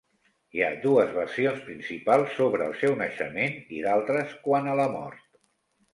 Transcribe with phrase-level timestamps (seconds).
[0.55, 5.25] Hi ha dues versions principals sobre el seu naixement i d'altres quant a la mort.